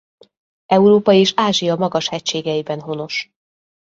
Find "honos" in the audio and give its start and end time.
2.81-3.29